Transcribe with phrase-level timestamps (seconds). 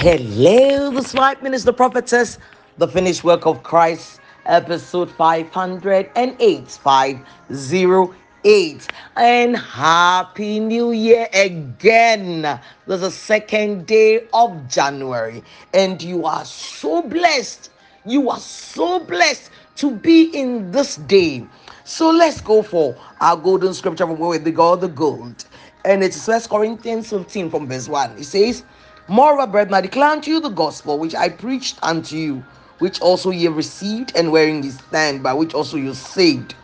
[0.00, 2.38] Hello, the Smart Minister Prophetess,
[2.78, 8.88] the finished work of Christ, episode 508, 508.
[9.16, 12.58] And Happy New Year again.
[12.86, 15.42] There's the second day of January,
[15.74, 17.68] and you are so blessed.
[18.06, 21.46] You are so blessed to be in this day.
[21.84, 25.44] So let's go for our golden scripture from where we got the gold.
[25.84, 28.12] And it's First Corinthians 15 from verse 1.
[28.12, 28.64] It says,
[29.10, 32.44] Moreover, brethren, I declare unto you the gospel which I preached unto you,
[32.78, 36.54] which also ye received, and wherein ye stand, by which also you saved.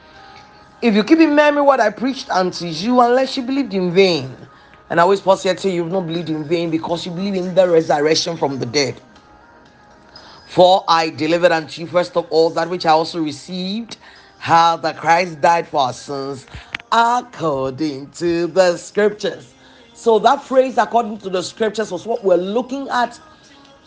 [0.80, 4.37] If you keep in memory what I preached unto you, unless you believed in vain.
[4.88, 7.34] And I always pause here to say you've not believed in vain because you believe
[7.34, 9.01] in the resurrection from the dead.
[10.46, 13.96] For I delivered unto you first of all that which I also received,
[14.38, 16.46] how that Christ died for our sins,
[16.92, 19.55] according to the scriptures
[19.96, 23.18] so that phrase, according to the scriptures, was what we're looking at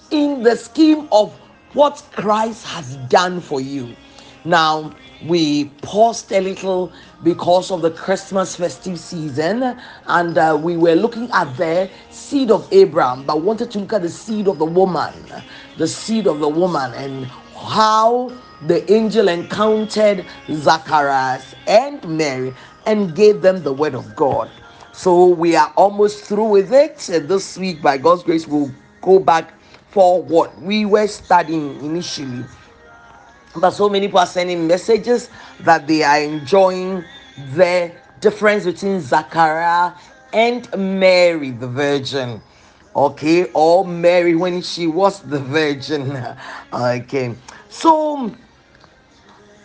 [0.09, 1.31] in the scheme of
[1.73, 3.95] what Christ has done for you.
[4.43, 4.91] Now,
[5.27, 6.91] we paused a little
[7.23, 12.67] because of the Christmas festive season, and uh, we were looking at the seed of
[12.73, 15.13] Abraham, but wanted to look at the seed of the woman,
[15.77, 18.31] the seed of the woman, and how
[18.65, 22.51] the angel encountered Zacharias and Mary
[22.87, 24.49] and gave them the word of God.
[24.99, 27.07] So we are almost through with it.
[27.07, 28.69] And this week, by God's grace, we'll
[29.01, 29.53] go back
[29.91, 32.43] for what we were studying initially.
[33.55, 35.29] But so many people are sending messages
[35.61, 37.05] that they are enjoying
[37.55, 39.93] the difference between Zachariah
[40.33, 42.41] and Mary, the Virgin.
[42.93, 46.21] Okay, or Mary when she was the Virgin.
[46.73, 47.35] okay,
[47.69, 48.35] so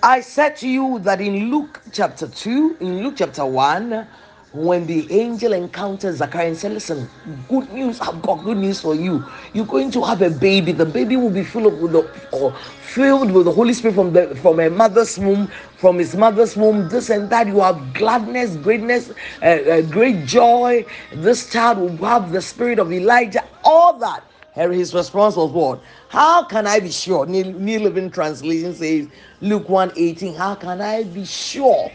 [0.00, 4.06] I said to you that in Luke chapter 2, in Luke chapter 1,
[4.54, 7.08] when the angel encounters Zachariah and said, Listen,
[7.48, 9.24] good news, I've got good news for you.
[9.52, 10.70] You're going to have a baby.
[10.70, 14.36] The baby will be filled with the or filled with the Holy Spirit from the
[14.36, 16.88] from a mother's womb, from his mother's womb.
[16.88, 17.48] This and that.
[17.48, 19.10] You have gladness, greatness,
[19.42, 20.86] uh, uh, great joy.
[21.12, 23.42] This child will have the spirit of Elijah.
[23.64, 24.22] All that.
[24.54, 25.82] His response was what?
[26.08, 27.26] How can I be sure?
[27.26, 29.08] New, New Living Translation says,
[29.40, 31.90] Luke 1 18, How can I be sure?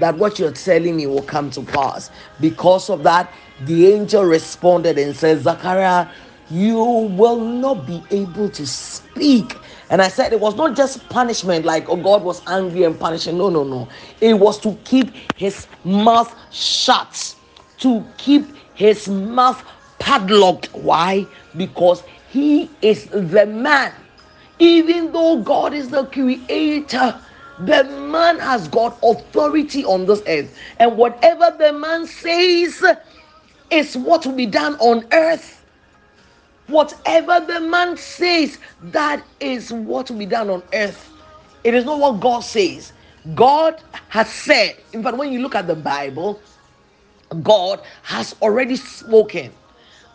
[0.00, 2.10] That what you're telling me will come to pass.
[2.40, 6.08] Because of that, the angel responded and said, Zachariah,
[6.50, 9.56] you will not be able to speak.
[9.90, 13.38] And I said it was not just punishment, like oh, God was angry and punishing.
[13.38, 13.88] No, no, no.
[14.20, 17.34] It was to keep his mouth shut,
[17.78, 19.62] to keep his mouth
[19.98, 20.68] padlocked.
[20.74, 21.26] Why?
[21.56, 23.92] Because he is the man.
[24.58, 27.20] Even though God is the creator,
[27.60, 32.84] the man has got authority on this earth, and whatever the man says
[33.70, 35.56] is what will be done on earth.
[36.68, 41.10] Whatever the man says, that is what will be done on earth.
[41.64, 42.92] It is not what God says.
[43.34, 46.42] God has said, in fact, when you look at the Bible,
[47.42, 49.52] God has already spoken.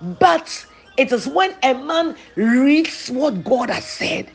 [0.01, 0.65] But
[0.97, 4.31] it is when a man reads what God has said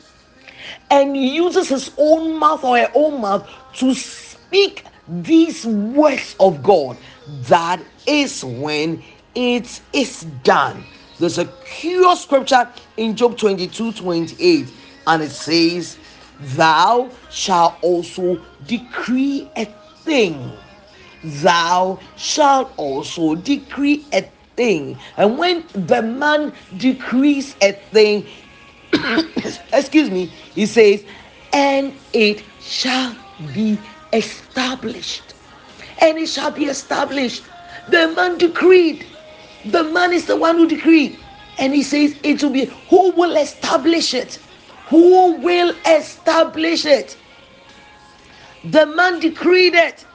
[0.89, 6.97] and uses his own mouth or her own mouth to speak these words of God,
[7.43, 9.03] that is when
[9.35, 10.83] it is done.
[11.19, 14.67] There's a curious scripture in Job 22 28,
[15.07, 15.97] and it says,
[16.39, 19.65] Thou shalt also decree a
[20.05, 20.53] thing.
[21.23, 24.23] Thou shalt also decree a
[24.55, 24.97] thing.
[25.17, 28.25] And when the man decrees a thing,
[29.73, 31.03] excuse me, he says,
[31.53, 33.15] and it shall
[33.53, 33.77] be
[34.13, 35.33] established.
[36.01, 37.43] And it shall be established.
[37.89, 39.05] The man decreed.
[39.65, 41.17] The man is the one who decreed.
[41.57, 44.39] And he says, it will be who will establish it?
[44.87, 47.17] Who will establish it?
[48.63, 50.05] The man decreed it.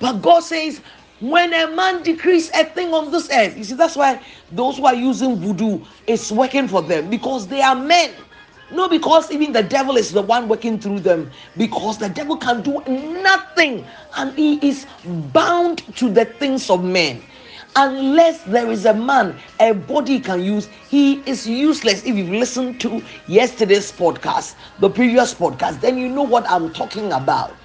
[0.00, 0.80] But God says,
[1.20, 4.20] when a man decrees a thing on this earth, you see, that's why
[4.52, 8.12] those who are using voodoo is working for them because they are men.
[8.70, 11.30] No, because even the devil is the one working through them.
[11.56, 13.86] Because the devil can do nothing
[14.16, 14.86] and he is
[15.32, 17.22] bound to the things of men.
[17.76, 22.04] Unless there is a man, a body can use, he is useless.
[22.04, 27.12] If you've listened to yesterday's podcast, the previous podcast, then you know what I'm talking
[27.12, 27.56] about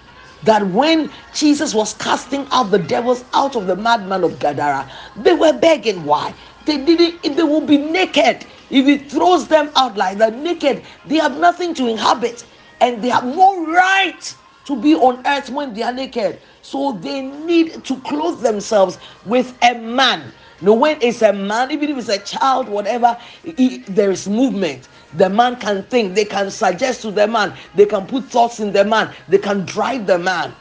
[0.43, 5.33] that when Jesus was casting out the devils out of the madman of Gadara, they
[5.33, 6.05] were begging.
[6.05, 6.35] Why?
[6.65, 8.45] They didn't, they will be naked.
[8.69, 12.45] If he throws them out like that, naked, they have nothing to inhabit
[12.81, 14.35] and they have no right
[14.65, 16.41] to be on earth when they are naked.
[16.61, 20.33] So they need to clothe themselves with a man.
[20.63, 24.87] No, when it's a man, even if it's a child, whatever, he, there is movement.
[25.15, 28.71] The man can think, they can suggest to the man, they can put thoughts in
[28.71, 30.53] the man, they can drive the man.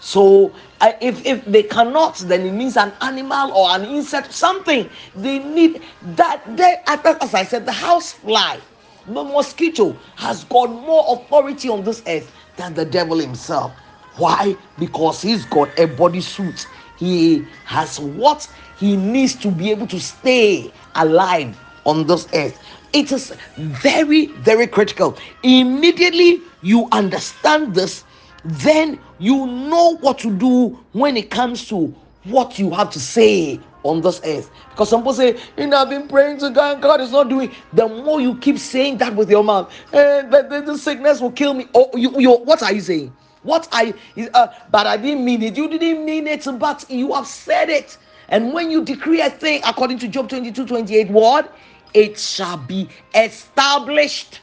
[0.00, 4.88] So uh, if if they cannot, then it means an animal or an insect, something.
[5.16, 5.82] They need
[6.16, 6.40] that.
[6.56, 8.60] They, as I said, the house fly,
[9.08, 13.72] the mosquito has got more authority on this earth than the devil himself.
[14.18, 14.56] Why?
[14.78, 16.66] Because he's got a body suit.
[16.98, 18.48] He has what
[18.78, 22.58] he needs to be able to stay alive on this earth.
[22.92, 25.16] It is very, very critical.
[25.42, 28.04] Immediately you understand this,
[28.44, 33.60] then you know what to do when it comes to what you have to say
[33.84, 34.50] on this earth.
[34.70, 37.28] Because some people say, you know, I've been praying to God, and God is not
[37.28, 37.52] doing.
[37.72, 41.54] The more you keep saying that with your mouth, eh, the, the, sickness will kill
[41.54, 41.68] me.
[41.74, 43.12] Oh, you, you, what are you saying?
[43.48, 43.94] What I,
[44.34, 45.56] uh, but I didn't mean it.
[45.56, 47.96] You didn't mean it, but you have said it.
[48.28, 51.54] And when you decree a thing, according to Job 22 28, what?
[51.94, 54.40] It shall be established.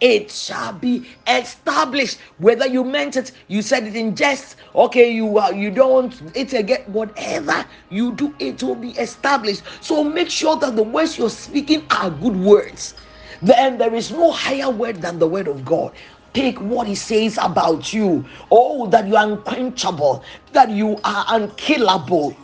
[0.00, 2.18] It shall be established.
[2.38, 4.56] Whether you meant it you said it in jest.
[4.74, 6.82] Okay you uh, you don't it again.
[6.88, 9.62] Whatever you do it will be established.
[9.80, 12.94] So make sure that the words you're speaking are good words.
[13.42, 15.92] Then there is no higher word than the word of god
[16.34, 18.24] Take what he says about you.
[18.50, 20.22] Oh, that you are unquenchable,
[20.52, 22.36] that you are unkillable,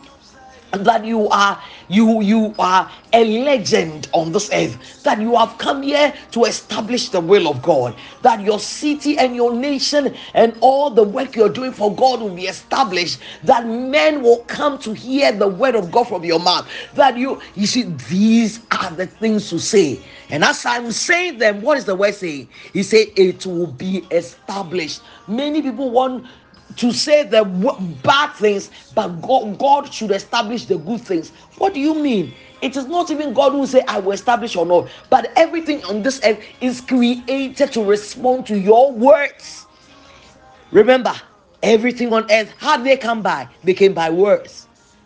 [0.83, 5.81] that you are you you are a legend on this earth that you have come
[5.83, 10.89] here to establish the will of god that your city and your nation and all
[10.89, 15.31] the work you're doing for god will be established that men will come to hear
[15.31, 19.49] the word of god from your mouth that you you see these are the things
[19.49, 19.99] to say
[20.29, 23.99] and as i'm saying them what is the word saying he said it will be
[24.11, 26.25] established many people want
[26.77, 27.43] to say the
[28.03, 31.31] bad things, but God, God should establish the good things.
[31.57, 32.33] What do you mean?
[32.61, 36.03] It is not even God who say I will establish or not, but everything on
[36.03, 39.65] this earth is created to respond to your words.
[40.71, 41.13] Remember,
[41.63, 43.47] everything on earth, how they come by?
[43.63, 44.64] They came by words.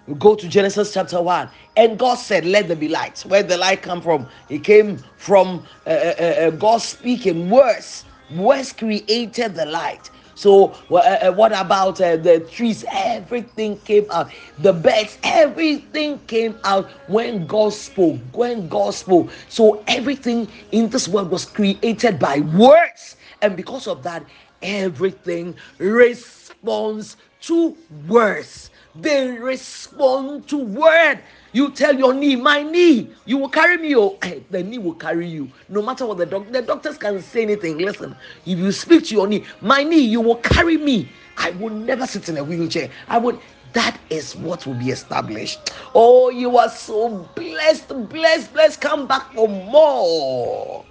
[0.10, 3.20] We go to Genesis chapter 1, and God said, Let there be light.
[3.28, 4.26] Where the light come from?
[4.50, 8.06] It came from uh, uh, uh, uh God speaking words.
[8.36, 10.10] Words created the light.
[10.34, 12.84] So, uh, uh, what about uh, the trees?
[12.92, 14.32] Everything came out.
[14.58, 18.18] The birds, everything came out when God spoke.
[18.34, 19.30] When God spoke.
[19.48, 23.16] So, everything in this world was created by words.
[23.44, 24.26] And because of that,
[24.64, 27.76] everything responds to
[28.08, 28.70] words.
[28.96, 31.20] They respond to word.
[31.54, 33.96] You tell your knee, my knee, you will carry me.
[33.96, 35.50] Oh, eh, the knee will carry you.
[35.70, 37.78] No matter what the doctor, the doctors can say anything.
[37.78, 38.16] Listen,
[38.46, 41.10] if you speak to your knee, my knee, you will carry me.
[41.38, 42.90] I will never sit in a wheelchair.
[43.08, 43.40] I would.
[43.74, 45.72] That is what will be established.
[45.94, 48.82] Oh, you are so blessed, blessed, blessed.
[48.82, 50.86] Come back for more.